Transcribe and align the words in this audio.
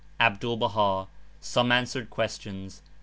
'^ 0.01 0.03
(Abdul 0.19 0.57
Baha.' 0.57 1.05
"Some 1.41 1.71
Answered 1.71 2.09
Questions." 2.09 2.81